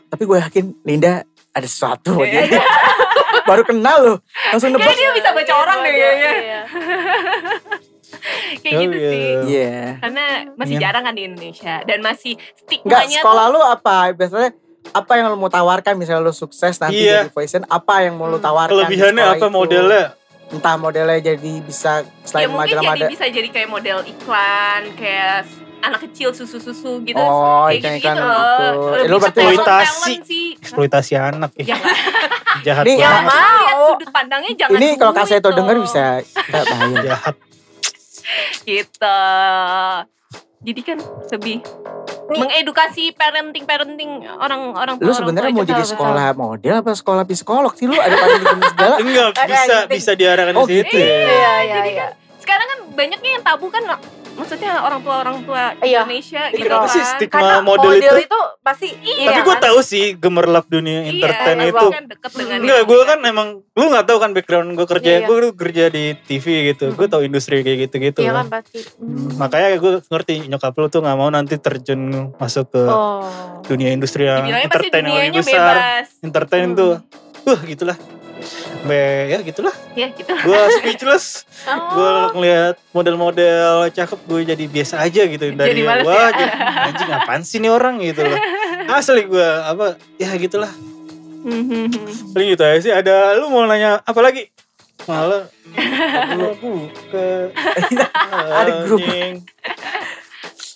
[0.08, 2.46] Tapi gue yakin Linda ada sesuatu buat dia.
[3.50, 4.18] Baru kenal loh,
[4.50, 4.90] langsung nebak.
[4.90, 6.32] Kayaknya dia bisa baca orang deh kayaknya.
[6.34, 6.62] Iya.
[8.64, 9.12] kayak Oh, gitu iya.
[9.12, 9.30] sih.
[9.46, 9.76] Iya.
[10.00, 10.24] Karena
[10.56, 10.82] masih Iya.
[10.82, 12.58] jarang kan di Indonesia dan masih Enggak,
[13.06, 13.98] stigmanya sekolah tuh lu apa?
[14.12, 14.50] Biasanya
[14.88, 17.26] apa yang lu mau tawarkan misalnya lu sukses nanti Iya.
[17.26, 18.46] jadi voice apa yang mau lu Hmm.
[18.46, 18.74] tawarkan?
[18.76, 19.54] Kelebihannya sekolah apa itu?
[19.54, 20.04] modelnya?
[20.46, 23.08] Entah modelnya jadi bisa ya selain mungkin majalah jadi ada.
[23.10, 25.38] bisa jadi kayak model iklan kayak
[25.86, 28.80] anak kecil susu-susu gitu Oh, kayak iklan-iklan gitu-gitu gitu.
[28.82, 28.96] loh.
[28.96, 30.14] Eh, lu berarti eksploitasi.
[30.60, 31.52] Eksploitasi anak.
[31.56, 31.96] Ih, Ya nggak?
[32.66, 33.26] jahat Nih, Ya banget.
[33.28, 33.60] mau.
[33.60, 35.58] lihat sudut pandangnya jangan Ini kalau duit kasih itu dong.
[35.58, 37.02] denger bisa kita bahaya.
[37.06, 37.36] Jahat.
[38.64, 39.18] gitu
[40.60, 40.98] jadi kan
[41.30, 41.58] lebih
[42.26, 42.40] Nih.
[42.42, 47.94] mengedukasi parenting parenting orang-orang Lu sebenarnya mau jadi sekolah model apa sekolah psikolog sih lu
[47.94, 48.96] ada pada di segala?
[48.98, 49.94] Enggak bisa gitu.
[49.94, 50.90] bisa diarahkan Oh, ke situ.
[50.90, 50.98] gitu.
[50.98, 51.06] ya.
[51.06, 52.02] Iya, iya, jadi iya.
[52.02, 52.10] kan
[52.42, 53.84] sekarang kan banyaknya yang tabu kan
[54.36, 56.04] maksudnya orang tua orang tua Iya.
[56.04, 58.26] Indonesia Ini gitu kenapa kan sih stigma Karena model, model, itu?
[58.26, 59.64] itu pasti Iya, Tapi gue kan?
[59.64, 61.88] tahu sih gemerlap dunia Iya, entertain emang itu.
[61.90, 65.20] kan deket dengan Enggak, gue kan emang lu nggak tahu kan background gue kerja, Iya,
[65.20, 65.28] iya.
[65.28, 68.20] gue kerja di TV gitu, gue tahu industri kayak gitu-gitu.
[68.20, 68.46] Iya kan.
[68.46, 68.80] kan pasti.
[68.96, 72.02] Hmm, Makanya gue ngerti nyokap lu tuh nggak mau nanti terjun
[72.36, 73.24] masuk ke Oh.
[73.64, 75.76] dunia industri yang Dibilangnya entertain yang lebih besar.
[75.76, 76.76] bebas Entertain Hmm.
[76.76, 76.92] tuh,
[77.44, 77.98] wah gitulah.
[78.86, 79.74] Be, ya gitulah.
[79.94, 81.44] ya gitu Gue speechless.
[81.96, 82.30] Gue Oh.
[82.32, 86.30] ngeliat model-model cakep gue jadi biasa aja gitu dari Jadi yang males wah ya.
[86.32, 86.54] jadi,
[86.86, 88.38] anjing apaan sih nih orang gitu loh.
[88.94, 90.70] Asli gue apa ya gitulah.
[92.32, 92.92] Paling gitu aja sih.
[92.92, 94.50] Ada lu mau nanya apa lagi?
[95.04, 95.50] Malah
[96.38, 97.50] lu buka.
[98.32, 99.02] Ada grup.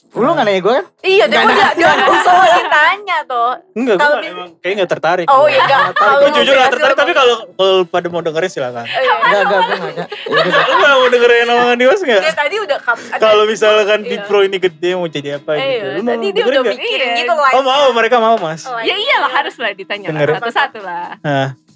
[0.09, 0.85] Lu nggak nanya gue kan?
[0.99, 3.51] Iya, dia Nggak udah dia udah soalnya tanya tuh.
[3.77, 5.27] Enggak, gue emang kayak gak tertarik.
[5.29, 5.93] Oh iya enggak.
[5.93, 8.85] Gue jujur gak tertarik, tapi kalau kalau pada mau dengerin silakan.
[8.85, 10.03] Enggak, enggak, gue ada.
[10.25, 12.21] Udah, Lu gak mau dengerin omongan Dimas gak?
[12.21, 12.77] Ya tadi udah
[13.21, 14.25] Kalau misalkan di Iya.
[14.25, 15.63] pro ini gede mau jadi apa gitu.
[15.63, 17.19] iya, Lu mau tadi dia dengerin mikirin Iya.
[17.21, 17.51] gitu lah.
[17.53, 18.65] Oh mau, mereka mau mas.
[18.81, 21.17] ya iyalah harus lah ditanya satu-satu lah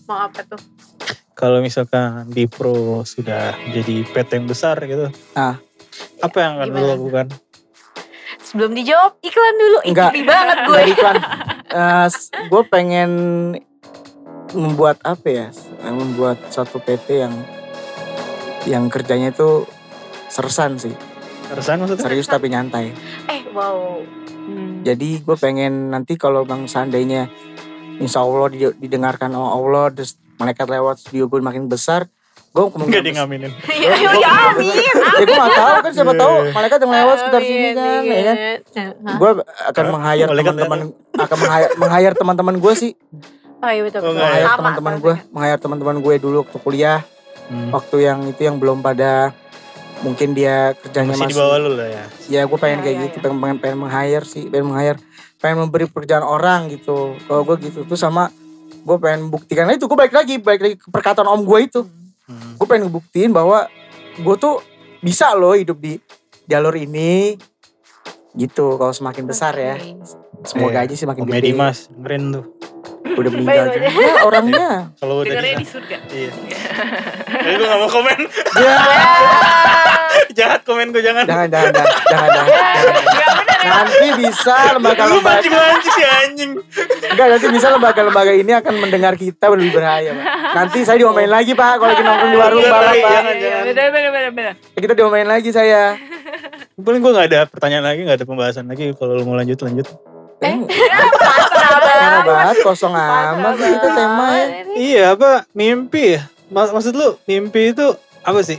[0.03, 0.59] Mau apa tuh?
[1.33, 5.09] kalau misalkan di pro sudah jadi PT yang besar gitu.
[5.33, 5.57] Ah.
[6.21, 7.27] Apa yang akan lu lakukan?
[8.53, 9.77] Sebelum dijawab iklan dulu.
[9.81, 10.13] Enggak.
[10.13, 10.77] Ikuti banget gue.
[10.77, 11.15] Dari iklan.
[12.53, 13.11] gue pengen
[14.53, 15.47] membuat apa ya?
[15.81, 17.33] Membuat suatu PT yang
[18.69, 19.65] yang kerjanya itu
[20.29, 20.93] sersan sih.
[21.49, 22.05] Terusan maksudnya?
[22.05, 22.93] Serius tapi nyantai.
[23.25, 24.05] Eh wow.
[24.29, 24.85] Hmm.
[24.85, 27.33] Jadi gue pengen nanti kalau bang seandainya
[27.97, 32.05] Insya Allah di- didengarkan sama Allah Terus malaikat lewat studio gue makin besar
[32.53, 33.51] Gue kemungkinan di ngaminin.
[33.65, 34.77] Iya, iya, amin.
[34.77, 36.21] Ya gue gak tahu kan siapa Iya.
[36.21, 38.35] tahu malaikat yang lewat sekitar sini kan ya kan.
[39.17, 40.79] Gue akan Malaikat teman-teman
[41.17, 41.37] Akan
[41.81, 42.91] meng-hire teman-teman gue sih
[43.57, 44.13] Oh iya betul.
[44.13, 44.45] Ya?
[44.45, 45.15] Sama, teman-teman gue.
[45.33, 47.01] Meng-hire teman-teman gue dulu waktu kuliah
[47.43, 47.75] Hmm.
[47.75, 49.35] Waktu yang itu yang belum pada
[49.99, 52.05] Mungkin dia kerjanya Masih masih, di bawah lu lah ya.
[52.29, 53.21] Ya gue pengen Ya, kayak ya, gitu ya.
[53.21, 54.99] pengen, pengen, pengen meng-hire sih Pengen meng-hire
[55.41, 58.29] Pengen memberi pekerjaan orang gitu Kalau gue gitu Terus sama
[58.85, 61.81] Gue pengen buktikan itu Gue balik lagi Balik lagi ke perkataan om gue itu
[62.23, 62.55] Hmm.
[62.55, 63.67] gue pengen ngebuktiin bahwa
[64.15, 64.63] gue tuh
[64.99, 65.99] bisa loh hidup di
[66.45, 67.35] jalur ini
[68.33, 69.75] gitu kalau semakin besar ya
[70.41, 70.85] semoga Iya.
[70.85, 72.45] aja sih makin gede mas, dengerin tuh.
[73.13, 73.87] udah meninggal juga
[74.23, 74.67] orangnya
[74.99, 76.31] Kalau udah dengarnya di surga Iya.
[77.33, 78.19] Tapi gue gak mau komen.
[78.55, 78.73] ya
[80.37, 81.25] Jahat komen gue jangan.
[81.25, 83.45] jangan jangan jangan jangan, jangan.
[83.65, 85.41] Nanti bisa Lu lembaga-lembaga
[85.81, 86.51] si anjing.
[87.05, 90.25] enggak nanti bisa lembaga-lembaga ini akan mendengar kita lebih berbahaya Pak.
[90.53, 93.63] nanti saya diomelin lagi pak kalau lagi nongkrong di warung balap pak jangan, Iya, jangan.
[93.65, 95.81] bener bener bener bener kita diomelin lagi saya
[96.75, 98.89] Paling gue gak ada pertanyaan lagi, gak ada pembahasan lagi.
[98.91, 99.85] Kalau lu mau lanjut, lanjut.
[100.41, 100.57] eh,
[101.13, 102.25] Pasrah parah banget.
[102.25, 104.47] banget kosong amat kita tema ya.
[104.73, 106.25] Iya apa, mimpi ya?
[106.49, 107.85] Maksud lu, mimpi itu
[108.19, 108.57] apa sih?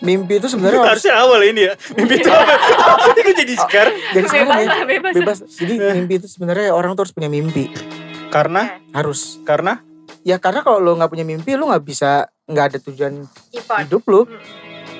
[0.00, 1.74] Mimpi itu sebenarnya harus Harusnya awal ini ya.
[1.92, 2.52] Mimpi itu apa?
[3.08, 3.94] Ini gue jadi sekarang.
[4.12, 7.72] jadi bebas lah bebas bebas jadi mimpi itu sebenarnya orang tuh harus punya mimpi
[8.28, 9.80] Karena, harus karena
[10.20, 13.78] ya karena kalau lo nggak punya mimpi lo nggak bisa nggak ada tujuan Ipan.
[13.82, 14.28] hidup lo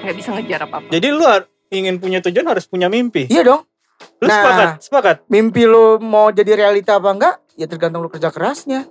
[0.00, 3.26] nggak bisa ngejar apa apa jadi lu har- ingin punya tujuan harus punya mimpi.
[3.26, 3.68] iya dong
[4.18, 4.32] Lu Nah.
[4.32, 4.68] sepakat?
[4.80, 5.16] Sepakat?
[5.26, 8.88] mimpi lo mau jadi realita apa enggak ya tergantung lo kerja kerasnya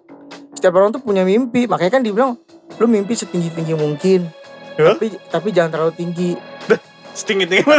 [0.52, 2.38] setiap orang tuh punya mimpi makanya kan dibilang
[2.72, 4.30] lo mimpi setinggi tinggi mungkin
[4.78, 6.30] Tapi tapi jangan terlalu tinggi
[7.12, 7.66] Setinggi tinggi.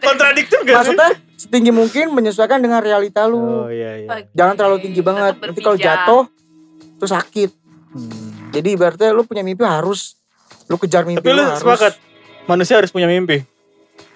[0.00, 0.74] Kontradiktif gak sih?
[0.92, 4.08] maksudnya setinggi mungkin menyesuaikan dengan realita lo Oh iya iya.
[4.10, 4.22] Oke.
[4.32, 6.22] jangan terlalu tinggi banget nanti kalau jatuh
[6.98, 7.50] tuh sakit
[7.88, 8.52] Hmm.
[8.52, 10.20] jadi ibaratnya lo punya mimpi harus
[10.66, 11.96] lo kejar mimpi Tapi lu harus sepakat
[12.44, 13.40] manusia harus punya mimpi.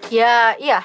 [0.08, 0.84] Ya iya.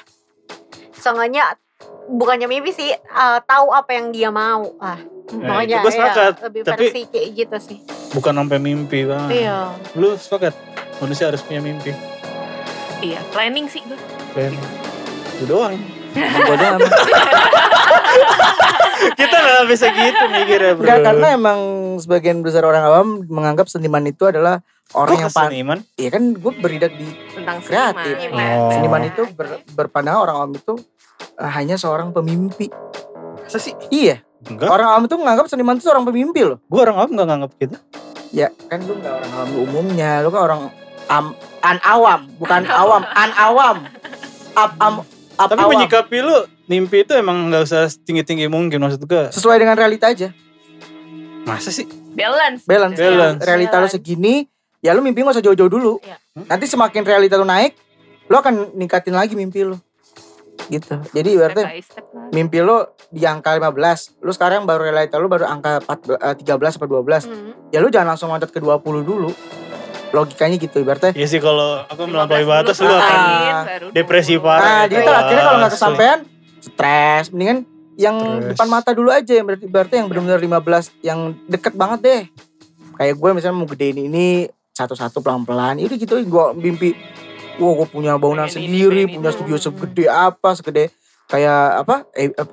[0.90, 1.60] Seenggaknya
[2.08, 4.72] bukannya mimpi sih, eh, tahu apa yang dia mau.
[4.78, 4.96] Ah,
[5.30, 6.32] Nah, pokoknya itu gua ya, sepakat.
[6.42, 7.78] lebih Tapi- versi kayak gitu sih.
[8.10, 9.30] Bukan sampai mimpi banget.
[9.38, 9.58] Iya.
[9.94, 10.54] Lu sepakat
[10.98, 11.92] manusia harus punya mimpi.
[12.98, 13.94] iya planning sih gue
[14.32, 14.50] Plan.
[15.30, 15.78] Itu doang.
[19.14, 20.82] Kita gak bisa gitu mikir ya bro.
[20.82, 21.60] Enggak karena emang
[21.98, 24.62] sebagian besar orang awam menganggap seniman itu adalah
[24.92, 25.78] orang Kok yang pan seniman?
[25.94, 28.14] Iya kan gue beridak di Tentang Kreatif.
[28.16, 28.50] seniman.
[28.56, 28.70] Oh.
[28.72, 30.74] seniman itu ber- berpandangan orang awam itu
[31.36, 32.66] eh, hanya seorang pemimpi.
[33.38, 33.72] Masa sih?
[33.88, 34.70] Iya, Enggak.
[34.70, 36.62] orang awam itu menganggap seniman itu seorang pemimpi loh.
[36.70, 37.76] Gue orang awam gak nganggap gitu.
[38.30, 40.60] Ya kan lu nggak orang awam umumnya, lu kan orang
[41.08, 41.26] am,
[41.60, 43.76] an awam, bukan awam, an awam.
[44.54, 44.94] Ab, am,
[45.34, 45.72] ab Tapi awam.
[45.74, 49.32] menyikapi lu mimpi itu emang gak usah tinggi-tinggi mungkin maksud gue.
[49.32, 50.28] Sesuai dengan realita aja,
[51.42, 51.88] Masa sih?
[52.12, 52.68] Balance.
[52.68, 52.98] balance.
[53.00, 53.40] Balance.
[53.40, 53.94] Realita lu Balance.
[53.96, 54.44] segini,
[54.78, 55.96] ya lu mimpi gak usah jauh-jauh dulu.
[56.04, 56.20] Iya.
[56.44, 57.72] Nanti semakin realita lu naik,
[58.28, 59.80] lu akan ningkatin lagi mimpi lu.
[60.66, 60.94] Gitu.
[61.14, 61.62] Jadi berarti
[62.34, 66.74] mimpi lu di angka 15, lu sekarang baru realita lu baru angka 14, eh, 13
[66.76, 67.24] atau 12.
[67.30, 67.54] Hmm.
[67.70, 69.30] Ya lu jangan langsung loncat ke 20 dulu.
[70.10, 71.12] Logikanya gitu ibaratnya.
[71.12, 73.20] Iya sih kalau aku 15 melampaui batas lu akan
[73.92, 74.44] depresi 20.
[74.44, 74.60] parah.
[74.64, 76.18] Nah, ya, jadi akhirnya kalau nggak kesampaian
[76.58, 77.58] stres, mendingan
[77.98, 78.54] yang Stres.
[78.54, 82.22] depan mata dulu aja yang berarti berarti yang benar-benar 15 yang deket banget deh.
[82.94, 85.82] Kayak gue misalnya mau gedein ini satu-satu pelan-pelan.
[85.82, 86.94] Itu gitu gue mimpi
[87.58, 90.94] Wah gue punya bangunan ini, sendiri, pengen punya studio segede apa, segede
[91.26, 92.06] kayak apa,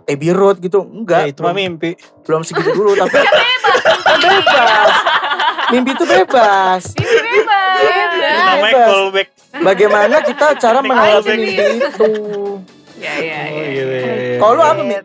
[0.04, 0.82] Abbey Road gitu.
[0.82, 1.92] Ya, Enggak, itu mah belum, mimpi.
[2.22, 3.84] belum segitu dulu tapi Bebas.
[4.18, 4.94] bebas.
[5.68, 6.84] Mimpi itu bebas.
[6.94, 7.78] Ini bebas.
[7.78, 8.04] Iya.
[8.36, 8.88] Namanya bebas.
[8.88, 9.28] callback.
[9.56, 11.24] Bagaimana kita cara Callback.
[11.24, 12.12] mimpi itu?
[12.96, 13.70] Ya ya Oh, ya.
[13.70, 14.38] gitu, iya, iya.
[14.38, 14.96] Kalau lu apa, Mi?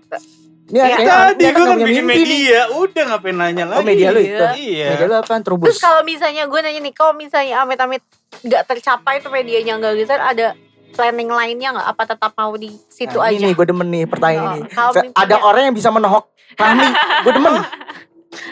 [0.70, 2.26] Ya, kayaknya Tadi gue kan punya bikin mimpi nih.
[2.30, 2.60] media.
[2.72, 3.76] Udah ngapain nanya lagi.
[3.76, 4.44] Oh media lu itu?
[4.56, 4.86] Iya.
[4.94, 5.42] Media lu apaan?
[5.42, 5.66] Terubus?
[5.66, 8.02] Terus kalau misalnya gue nanya nih, kalau misalnya amit-amit
[8.40, 10.54] nggak tercapai tuh medianya nggak bisa, ada
[10.90, 11.86] planning lainnya nggak?
[11.88, 13.34] Apa tetap mau di situ Nah, aja?
[13.34, 15.10] Ini nih gue demen nih pertanyaan Oh, ini.
[15.12, 16.86] Ada orang yang bisa menohok kami.
[17.24, 17.54] gue demen.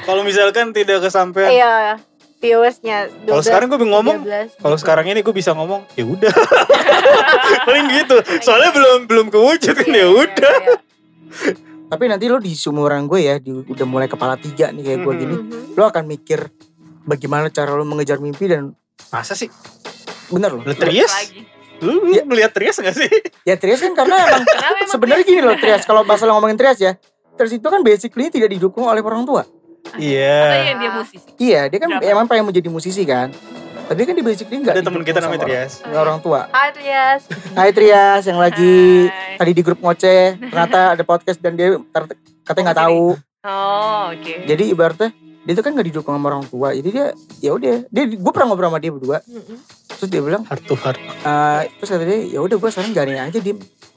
[0.03, 1.51] Kalau misalkan tidak kesampaian.
[1.51, 1.75] Iya,
[2.37, 3.15] viewersnya.
[3.23, 4.59] Kalau 12, sekarang gue ngomong, 13.
[4.59, 6.35] kalau sekarang ini gue bisa ngomong, ya udah.
[7.67, 8.17] Paling gitu.
[8.41, 10.57] Soalnya belum belum kewujud kan ya udah.
[11.89, 15.15] Tapi nanti lo di sumuran gue ya, di, udah mulai kepala tiga nih kayak gue
[15.17, 15.35] gini.
[15.35, 15.73] Mhm.
[15.73, 16.53] Lo akan mikir
[17.03, 18.77] bagaimana cara lo mengejar mimpi dan
[19.09, 19.49] Masa sih?
[20.29, 21.09] bener Trias?
[21.09, 21.41] Lagi.
[21.81, 22.27] Lu, Ya.
[22.27, 23.09] melihat Trias gak sih?
[23.47, 24.45] Ya Trias kan karena emang
[24.85, 25.83] sebenarnya gini loh Trias.
[25.83, 26.93] Kalau masalah ngomongin Trias ya,
[27.35, 29.49] Trias itu kan basically tidak didukung oleh orang tua.
[29.97, 30.69] Iya.
[30.69, 31.29] yang dia musisi.
[31.41, 32.05] Iya, dia kan Kenapa?
[32.05, 33.33] emang pengen menjadi musisi kan.
[33.89, 35.73] Tapi kan di basically nggak Ada teman kita namanya sama Trias.
[35.81, 36.41] orang- orang tua.
[36.51, 37.21] Hai Trias.
[37.51, 39.37] Hai Trias yang lagi Hai.
[39.39, 42.13] tadi di grup ngoceh ternyata ada podcast dan dia ter-
[42.45, 43.05] katanya nggak tahu
[43.41, 44.35] Oh, oke.
[44.45, 45.09] jadi ibaratnya
[45.41, 47.07] dia itu kan nggak didukung sama orang tua jadi dia
[47.41, 49.19] ya udah dia gue pernah ngobrol sama dia berdua
[49.89, 50.99] terus dia bilang Heart to heart.
[50.99, 53.57] "Eh, terus kata dia ya udah gue sekarang jalanin aja dim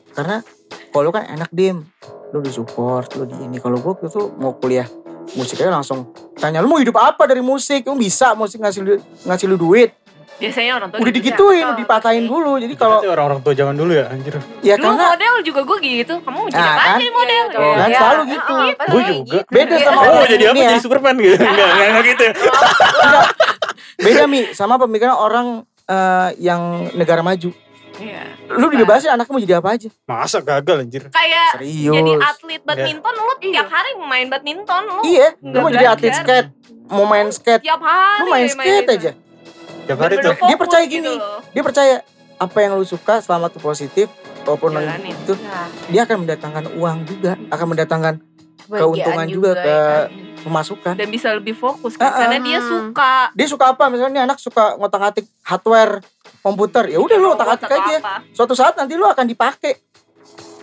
[0.10, 0.40] karena
[0.88, 1.84] kalau lu kan enak dim
[2.32, 4.88] lu disupport lu di ini kalau gue tuh mau kuliah
[5.32, 8.92] musik aja langsung tanya lu mau hidup apa dari musik lu bisa musik ngasih lu,
[9.24, 9.92] ngasih lu duit
[10.36, 11.18] Biasanya orang tua udah gitu.
[11.22, 14.42] digituin udah Oh, dipatahin dulu jadi kalau orang-orang tua zaman dulu ya anjir.
[14.60, 16.14] ya Dulu karena model juga gue gitu.
[16.18, 16.98] Kamu mau jadi Nah, apa kan?
[16.98, 17.30] jadi model?
[17.38, 18.00] Iya, Tuh, kan iya.
[18.02, 18.54] selalu gitu.
[18.74, 19.22] Pasti Gue juga.
[19.38, 19.52] gitu.
[19.54, 20.58] Beda sama Oh, orang jadi apa?
[20.58, 20.66] ya.
[20.66, 21.36] Jadi Superman gitu.
[21.38, 22.24] Enggak, enggak, gitu.
[22.26, 22.34] ya.
[24.00, 25.48] Beda mi sama pemikiran orang
[25.86, 27.50] eh, yang negara maju
[28.02, 28.24] Iya.
[28.58, 31.04] lu dibebasin anakmu mau jadi apa aja Masa gagal anjir.
[31.08, 35.88] Kayak serius jadi atlet badminton lu tiap hari main badminton lu iya lu mau jadi
[35.94, 36.50] atlet skate
[36.90, 38.94] mau main skate tiap hari lu main main skate itu.
[38.98, 39.12] aja
[39.82, 40.34] Tiap hari tuh.
[40.38, 41.14] Dia percaya gitu gini.
[41.18, 41.40] loh.
[41.52, 41.96] dia percaya
[42.38, 44.08] apa yang lu suka selama itu positif
[44.46, 45.14] walaupun Jalanin.
[45.14, 49.92] itu Nah, dia akan mendatangkan uang juga akan mendatangkan kebahagiaan keuntungan juga ke ya.
[50.42, 52.44] pemasukan dan bisa lebih fokus kan karena ah.
[52.46, 56.00] dia suka dia suka apa misalnya nih anak suka ngotak-atik hardware
[56.42, 58.16] komputer ya udah lu otak-atik atau aja apa.
[58.32, 59.74] suatu saat nanti lu akan dipakai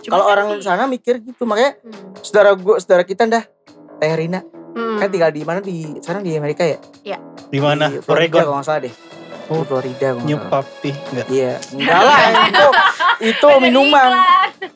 [0.05, 2.13] kalau kan orang di- sana mikir gitu makanya Hmm.
[2.19, 3.43] saudara gua saudara kita dah
[3.97, 4.95] Teh Rina Hmm.
[4.95, 6.77] kan tinggal di mana di sekarang di Amerika ya
[7.45, 7.89] Di mana?
[7.89, 8.41] di Florida Oregon.
[8.41, 8.95] kalau nggak salah deh
[9.49, 9.55] Oh.
[9.55, 10.49] di Florida kalau New nggak.
[11.09, 11.25] Enggak.
[11.27, 12.67] iya enggak lah itu
[13.25, 14.09] itu minuman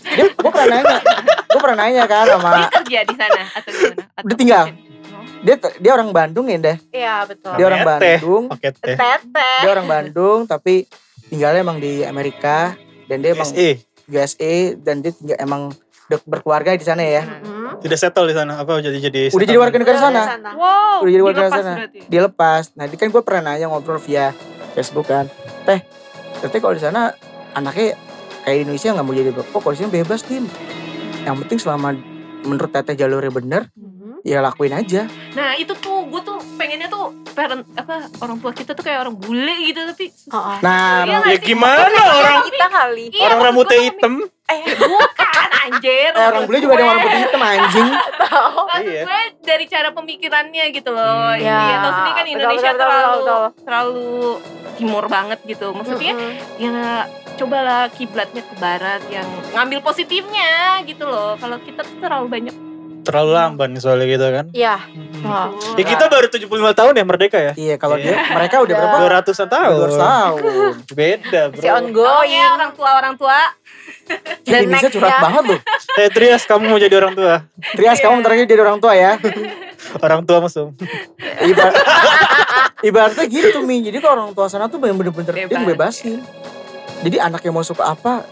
[0.10, 0.98] dia gue pernah nanya
[1.46, 4.66] gue pernah nanya kan sama dia kerja di sana atau gimana Atau Udah tinggal.
[5.43, 5.45] Oh.
[5.45, 7.51] dia dia orang Bandung ya deh Iya betul.
[7.53, 7.82] dia orang.
[7.84, 8.71] Bandung teh.
[8.95, 9.51] Tete.
[9.60, 10.88] dia orang Bandung tapi
[11.25, 13.75] tinggalnya emang di Amerika dan dia emang USA.
[14.06, 15.62] USA dan dia tinggal emang
[16.06, 17.51] udah berkeluarga di sana ya Mhm.
[17.82, 20.49] Udah settle di sana apa jadi jadi udah jadi warga negara sana sana.
[20.53, 21.73] wow Udah jadi warga dilepas sana.
[21.75, 21.99] berarti.
[22.06, 24.32] dia lepas nah dia kan gue pernah nanya ngobrol via
[24.71, 25.27] Facebook kan
[25.65, 25.79] teh
[26.39, 27.12] teteh kalau di sana
[27.51, 27.99] anaknya
[28.41, 30.43] kayak di Indonesia nggak mau jadi bapak kalau di sini bebas tim
[31.21, 31.91] yang penting selama
[32.41, 33.92] menurut teteh jalurnya bener Mhm.
[34.23, 38.71] Ya lakuin aja nah itu tuh gue tuh pengennya tuh parent apa orang tua kita
[38.71, 41.43] tuh kayak orang bule gitu tapi Oh, nah Iya Ya sih?
[41.45, 43.05] gimana Maksudnya orang kita kali.
[43.09, 44.13] Iya, orang rambutnya hitam?
[44.43, 47.89] eh bukan anjir eh, orang bule juga ada yang warna putih hitam anjing
[48.69, 49.03] Maksud Iya.
[49.03, 51.27] gue dari cara pemikirannya gitu loh.
[51.29, 51.38] Hmm.
[51.38, 53.19] Iya, Ya, tahu sendiri kan betul, Indonesia betul, betul, terlalu Hmm.
[53.19, 53.43] betul.
[53.62, 54.07] terlalu
[54.73, 55.67] timur banget gitu.
[55.69, 56.31] Maksudnya Mhm.
[56.57, 56.73] ya
[57.33, 60.51] cobalah kiblatnya ke barat yang ngambil positifnya
[60.83, 61.33] gitu loh.
[61.36, 62.55] Kalau kita tuh terlalu banyak
[63.04, 64.46] terlalu lamban soalnya gitu kan.
[64.50, 64.76] Iya.
[64.82, 65.24] Mm-mm.
[65.24, 65.52] Wah.
[65.76, 67.54] Ya kita baru 75 tahun ya merdeka ya.
[67.54, 68.16] Iya kalau Iya.
[68.16, 68.98] dia mereka udah berapa?
[69.22, 69.76] 200 tahun.
[69.78, 70.39] 200 tahun.
[70.98, 71.60] Beda bro.
[71.60, 72.08] Masih ongoing.
[72.08, 73.39] Pokoknya orang tua orang tua.
[74.44, 75.20] Dan Indonesia next curhat ya.
[75.22, 75.60] banget loh.
[76.02, 77.36] Eh Trias kamu mau jadi orang tua?
[77.72, 79.12] Trias kamu bentar lagi jadi orang tua ya.
[80.00, 80.72] Orang tua mesum.
[81.44, 81.76] Ibar
[82.82, 83.80] ibaratnya gitu Mi.
[83.82, 85.60] Jadi kalau orang tua sana tuh bener-bener dia Bebas.
[85.60, 86.24] ngebebasin.
[87.04, 88.24] Jadi anaknya mau suka apa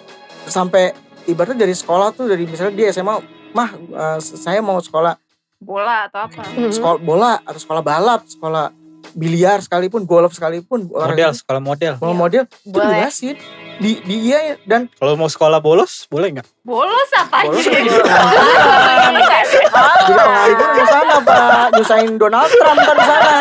[0.41, 3.19] sampai ibaratnya dari sekolah tuh dari misalnya dia SMA,
[3.51, 5.15] mah eh, saya mau sekolah
[5.57, 6.41] Bola atau apa.
[6.49, 6.73] Mhm.
[6.73, 8.73] sekolah bola atau sekolah balap, sekolah
[9.11, 11.93] biliar sekalipun, golf sekalipun, Model, sekolah model.
[11.97, 13.37] mau model itu dibebasin.
[13.77, 16.45] Di di iya dan Kalau mau sekolah bolos, boleh nggak?
[16.61, 17.73] Bolos apa Bolos aja?
[17.73, 23.31] kan jadi pengangguran di sana Pak, nyusahin Donald Trump kan di sana.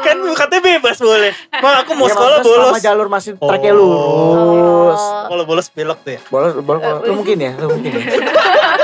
[0.00, 1.30] kan katanya bebas boleh.
[1.56, 2.62] Ma aku mau Ya, sekolah bolos.
[2.66, 3.46] Selama jalur masih Oh.
[3.46, 4.98] treknya lurus.
[4.98, 5.26] Oh.
[5.28, 6.20] Kalau bolos belok tuh ya.
[6.26, 8.02] Bolos, bolos, mungkin ya, mungkin ya.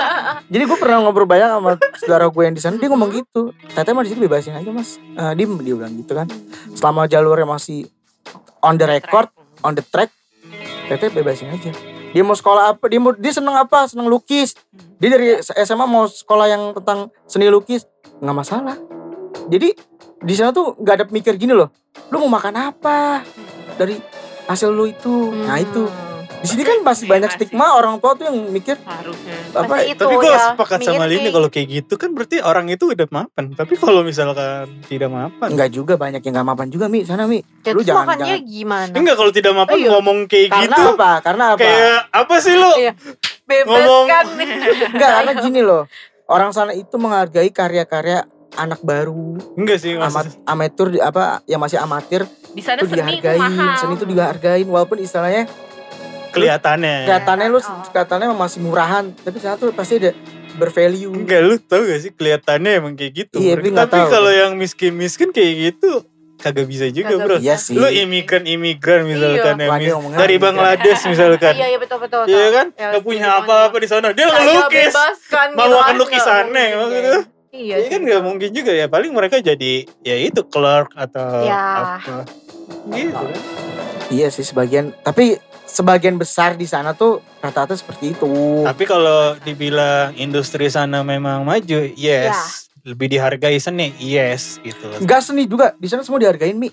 [0.49, 3.55] Jadi gue pernah ngobrol banyak sama saudara gue yang di sana, dia ngomong gitu.
[3.73, 4.99] Teteh mah di sini bebasin aja mas.
[4.99, 6.27] Eh, dia dia bilang gitu kan.
[6.75, 7.87] Selama jalurnya masih
[8.63, 9.29] on the record,
[9.63, 10.11] on the track,
[10.91, 11.73] teteh bebasin aja.
[12.13, 12.85] Dia mau sekolah apa?
[12.93, 13.89] Dia mau dia seneng apa?
[13.89, 14.53] Seneng lukis.
[15.01, 17.89] Dia dari SMA mau sekolah yang tentang seni lukis,
[18.21, 18.77] nggak masalah.
[19.49, 19.73] Jadi
[20.23, 21.73] di sana tuh nggak ada mikir gini loh.
[22.13, 23.25] Lu mau makan apa
[23.81, 23.97] dari
[24.47, 25.33] hasil lu itu?
[25.33, 25.89] Nah itu
[26.43, 29.37] di sini kan masih banyak Bebas stigma orang tua tuh yang mikir Harusnya.
[29.53, 31.13] apa Masih itu Tapi gue ya, sepakat sama mirip.
[31.15, 33.45] Lini kalau kayak gitu kan berarti orang itu udah mapan.
[33.53, 35.49] Tapi kalau misalkan tidak mapan.
[35.49, 38.27] enggak juga banyak yang nggak mapan juga mi sana mi Ya, lu terus jangan makannya
[38.37, 38.93] jangan gimana?
[38.93, 39.89] Enggak kalau tidak mapan Ayo.
[39.93, 40.83] ngomong kayak karena gitu.
[40.93, 42.71] apa karena apa Kayak apa sih lu?
[42.75, 42.93] Iya.
[43.43, 44.05] Bebas Ngomong.
[44.07, 44.25] kan.
[44.89, 45.83] enggak karena gini loh
[46.25, 51.77] orang sana itu menghargai karya-karya anak baru Enggak sih amat amatir di- apa yang masih
[51.77, 53.77] amatir Di sana itu seni itu dihargain mahal.
[53.79, 55.49] seni itu dihargain walaupun istilahnya
[56.33, 56.97] Kelihatannya.
[57.05, 57.85] kelihatannya lu Oh.
[57.87, 60.12] kelihatannya emang masih murahan tapi sana tuh pasti ada
[60.53, 63.37] bervalue Enggak lu tau gak sih kelihatannya emang kayak gitu.
[63.37, 63.68] Iya, bro.
[63.71, 66.05] tapi Tapi kalau yang miskin-miskin kayak gitu
[66.37, 67.37] kagak bisa juga Kagak bro.
[67.38, 69.64] iya sih Lu imigran-imigran misalkan Iya.
[69.64, 70.40] ya, mis- dari imigran.
[70.42, 71.53] Bangladesh misalkan.
[71.55, 72.23] Iya iya betul betul.
[72.27, 72.66] Iya kan?
[72.75, 74.09] Ya, Gak punya apa-apa di sana.
[74.11, 74.90] Dia ngelukis.
[74.90, 76.81] Saya Mau gitu makan kan, lukisannya gitu.
[76.83, 77.21] ya.
[77.53, 78.87] Iya Iya kan gak mungkin juga ya.
[78.87, 81.97] Paling mereka jadi ya itu clerk atau Ya.
[82.01, 82.25] apa.
[82.88, 83.25] Gitu kan.
[84.09, 85.37] iya sih sebagian tapi
[85.73, 88.29] sebagian besar di sana tuh rata-rata seperti itu
[88.63, 92.69] Tapi kalau dibilang industri sana memang maju, yes.
[92.83, 94.99] Lebih dihargai seni, yes gitu loh.
[94.99, 96.69] Enggak seni juga di sana semua dihargain mi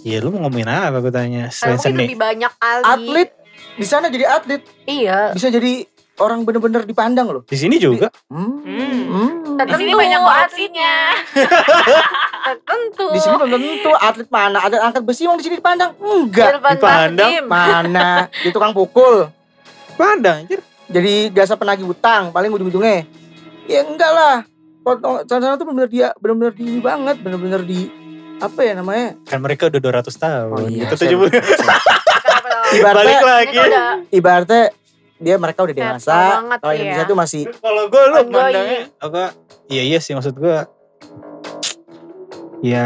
[0.00, 2.08] Iya lu mau ngomongin apa gue tanya selain seni?
[2.08, 2.82] lebih banyak kali.
[2.82, 3.30] atlet
[3.76, 5.36] di sana jadi atlet Iya.
[5.36, 5.84] bisa jadi
[6.20, 8.12] orang bener-bener dipandang loh Di sini juga.
[8.28, 8.52] hmm.
[8.60, 9.02] Hmm.
[9.06, 9.30] Hmm.
[9.58, 10.92] Di sini Tentu, banyak korupsinya.
[12.62, 13.06] Tentu.
[13.10, 17.30] di sini belum tentu atlet mana atlet angkat besi emang di sini dipandang enggak dipandang.
[17.44, 18.10] Mana
[18.42, 19.28] di tukang pukul
[19.92, 20.64] Pandang anjir.
[20.86, 23.04] jadi jasa penagih utang paling ujung-ujungnya
[23.66, 24.36] ya enggak lah
[24.80, 24.96] Kok
[25.28, 27.92] sana tuh bener-bener dia bener-bener di banget bener-bener di
[28.40, 30.48] apa ya namanya Kan mereka udah 200 tahun.
[30.50, 31.28] Oh iya, Kita saya- 70.
[31.28, 32.64] Kenapa dong?
[32.72, 33.56] Ibaratnya- Balik lagi.
[34.10, 34.62] ibaratnya
[35.20, 36.16] dia mereka udah dewasa
[36.56, 37.10] kalau Indonesia iya.
[37.12, 39.22] tuh masih Kalau gue lu pandangnya apa?
[39.68, 40.58] Iya iya sih maksud gue.
[42.60, 42.84] Ya,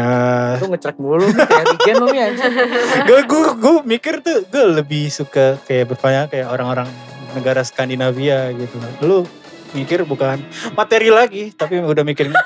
[0.63, 1.35] lu ngecek mulu nih,
[1.83, 2.47] kayak lu anjir.
[3.11, 6.87] gue gue gue mikir tuh gue lebih suka kayak bertanya kayak orang-orang
[7.35, 8.79] negara Skandinavia gitu.
[9.03, 9.27] Lu
[9.75, 10.39] mikir bukan
[10.79, 12.39] materi lagi, tapi udah mikir hap-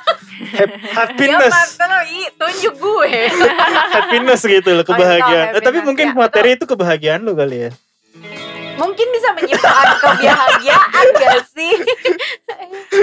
[0.57, 0.65] Dia
[0.97, 3.13] happiness, materi, tunjuk gue.
[4.01, 5.47] happiness gitu loh, Oh, iya, kebahagiaan.
[5.53, 7.71] Eh, tapi mungkin ya, materi itu kebahagiaan lu kali ya.
[8.79, 11.73] Mungkin bisa menciptakan kebahagiaan gak sih?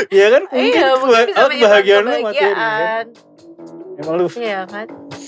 [0.08, 0.42] Iya kan?
[0.48, 2.52] Mungkin, iya, mungkin bisa oh, kebahagiaan lu materi kan.
[2.56, 3.06] kebahagiaan.
[3.96, 4.86] Emang lu Iya kan?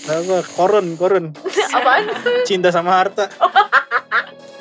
[0.09, 0.37] apa?
[0.57, 1.25] Korun, korun.
[1.73, 2.05] Apaan?
[2.49, 3.29] Cinta sama harta.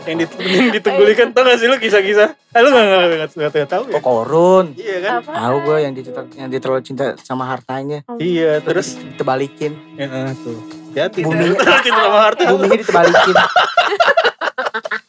[0.07, 2.31] yang dit yang ditunggulikan tau gak sih lu kisah-kisah?
[2.55, 3.93] Ah, lu gak, gak, gak, gak, gak tahu ya?
[3.99, 4.65] Kok korun?
[4.79, 5.11] Iya kan?
[5.23, 5.93] Tahu gue yang
[6.39, 8.07] yang terlalu cinta sama hartanya.
[8.15, 9.75] Iya, terus ditebalikin.
[9.99, 10.59] ya, eh, tuh.
[10.95, 11.19] Hati-hati.
[11.27, 11.55] Bumi.
[11.59, 12.43] Terlalu cinta sama harta.
[12.47, 13.35] Buminya ditebalikin.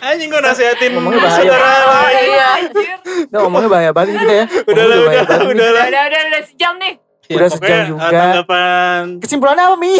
[0.00, 1.36] Anjing gue nasehatin Ngomongnya bahaya.
[1.42, 2.24] saudara lain.
[2.26, 2.46] Iya.
[2.56, 2.96] Anjir.
[3.26, 4.44] Nah, ngomongnya bahaya banget kita ya.
[4.64, 5.84] Udah lah, udah bahaya lah, udah lah.
[5.86, 6.92] Udah, udah, udah sejam nih.
[7.24, 8.08] Ya, Udah sejam juga.
[8.10, 9.92] Tanggapan Kesimpulannya apa Mi?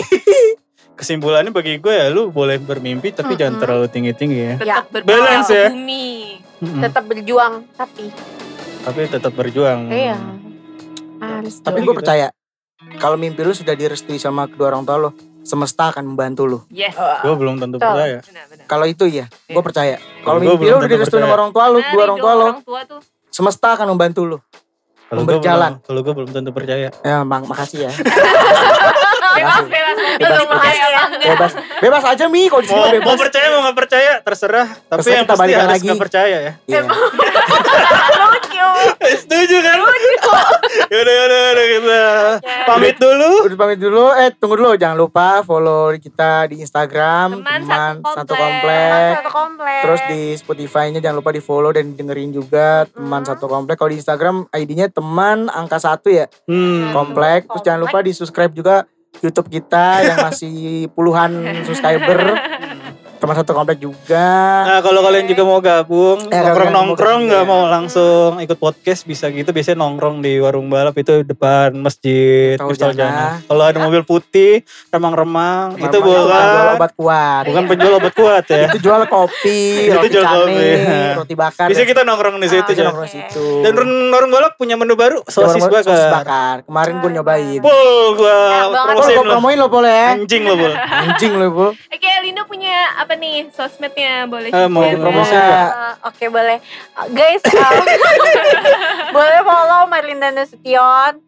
[0.92, 4.54] kesimpulannya bagi gue ya lu boleh bermimpi tapi jangan terlalu tinggi-tinggi ya.
[4.60, 5.66] Ya, Tetap balance ya.
[5.68, 6.36] bumi.
[6.60, 6.80] Mm-mm.
[6.82, 8.12] Tetap berjuang, tapi
[8.80, 9.88] Tapi tetap berjuang.
[9.88, 10.20] iya.
[11.18, 11.86] Harus Tapi Gitu.
[11.86, 12.26] gue percaya
[12.96, 15.10] kalau mimpi lu sudah direstui sama kedua orang tua lo,
[15.50, 16.58] semesta akan membantu lu.
[16.70, 16.94] Yes.
[16.94, 17.90] Gue belum tentu Betul.
[17.90, 18.18] percaya.
[18.22, 18.64] Benar, benar.
[18.64, 19.60] Kalau itu iya, gue Iya.
[19.60, 19.96] percaya.
[20.22, 22.80] Kalau mimpi belum lu udah tentu direstui sama orang tua lu, Nah, kedua orang tua
[22.84, 23.00] tuh.
[23.28, 24.38] semesta akan membantu lu.
[25.04, 25.72] Kalau gue Berjalan.
[25.74, 26.88] belum, kalau gue belum tentu percaya.
[27.02, 27.92] Ya, mak makasih ya.
[29.30, 29.96] Bebas, bebas.
[30.12, 30.78] Bebas, Bebas, bebas.
[30.80, 31.10] bebas.
[31.20, 33.18] Bebas, bebas aja Mi, kalau di sini Mau, mah mau bebas.
[33.20, 34.68] percaya mau nggak percaya terserah.
[34.68, 35.86] Tapi Terserah yang pasti harus lagi.
[35.86, 36.52] nggak percaya ya.
[36.64, 36.80] Iya.
[39.00, 39.76] Eh, Setuju kan?
[40.86, 42.00] yaudah, yaudah, yaudah kita
[42.40, 42.64] Ya.
[42.64, 43.30] pamit dulu.
[43.44, 44.04] Udah pamit dulu.
[44.12, 48.40] Eh tunggu dulu jangan lupa follow kita di Instagram Teman teman satu satu komplek.
[48.40, 49.12] komplek.
[49.16, 49.80] Satu komplek.
[49.82, 53.28] Terus di Spotify-nya jangan lupa di follow dan dengerin juga teman Hmm.
[53.28, 53.76] satu komplek.
[53.76, 56.92] Kalau di Instagram ID-nya teman angka satu ya Hmm.
[56.92, 57.46] komplek.
[57.46, 58.84] Terus jangan lupa di subscribe juga
[59.16, 60.54] YouTube kita yang masih
[60.90, 61.32] puluhan
[61.64, 62.20] subscriber.
[63.20, 64.28] Teman satu komplek juga.
[64.64, 67.46] Nah kalau kalian juga mau gabung, Eh, nongkrong-nongkrong nggak ya.
[67.46, 69.44] mau langsung ikut podcast bisa gitu.
[69.46, 72.90] Biasanya nongkrong di warung balap itu depan masjid Jana.
[72.90, 73.28] Jana.
[73.44, 77.42] Kalau ada mobil putih, remang-remang, itu Memang jual bukan obat kuat.
[77.44, 78.64] bukan penjual obat kuat ya.
[78.66, 80.68] Itu jual kopi, Itu roti jual kopi.
[81.14, 81.66] roti bakar.
[81.68, 82.86] Bisa kita nongkrong di situ Bisa ya.
[82.88, 83.44] nongkrong di situ.
[83.62, 83.74] Dan
[84.10, 85.84] warung balap punya menu baru, sosis bakar.
[85.84, 86.56] Sosis bakar.
[86.64, 87.60] Kemarin gue nyobain.
[87.60, 87.68] Enak
[88.16, 88.64] banget.
[88.64, 89.30] Pol, promosiin gue lo.
[89.30, 90.04] promoin lo boleh.
[90.16, 90.72] Anjing lo, Pul.
[90.72, 91.70] Anjing lo, Pol.
[91.76, 92.76] Oke, Lindo punya
[93.10, 94.22] apa nih sosmednya?
[94.30, 95.34] Boleh Eh, mau promosi?
[95.34, 96.62] Uh, Oke boleh.
[96.94, 97.82] Uh, Guys um,
[99.18, 101.18] Boleh follow Marlinda Nasution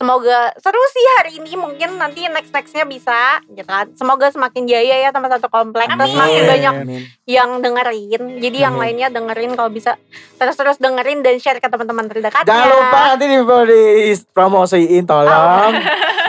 [0.00, 3.92] Semoga seru sih hari ini Mungkin nanti next-nextnya bisa gitu kan.
[3.92, 7.02] Semoga semakin jaya ya sama satu komplek Terus semakin banyak Amin.
[7.28, 8.96] yang dengerin Jadi yang Amin.
[8.96, 10.00] lainnya dengerin kalau bisa
[10.40, 15.76] Terus-terus dengerin dan share ke teman-teman terdekat Jangan lupa nanti di, di promosiin tolong.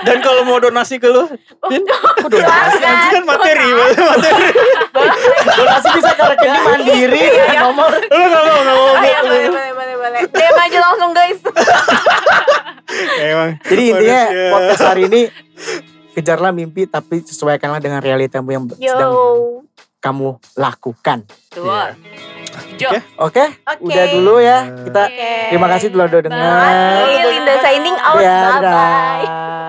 [0.02, 1.30] Dan kalau mau donasi ke lu,
[1.70, 2.82] Din, Kok donasi?
[2.82, 4.50] kan materi, materi.
[5.46, 7.92] Donasi bisa ke rekening mandiri dengan nomor.
[7.94, 9.71] Lu nggak mau, nggak mau.
[9.82, 11.41] Boleh boleh DM aja langsung guys
[13.17, 13.58] Emang.
[13.65, 14.52] Jadi intinya manusia.
[14.54, 15.22] podcast hari ini
[16.13, 19.13] kejarlah mimpi tapi sesuaikanlah dengan realitamu yang Yo sedang
[19.98, 21.26] kamu lakukan.
[21.58, 21.98] Iya.
[23.17, 23.80] Oke, Oke.
[23.80, 24.70] udah dulu ya.
[24.86, 25.34] Kita Oke.
[25.50, 26.74] terima kasih telah udah dengar.
[27.26, 29.61] Linda signing out Ya, Bye bye.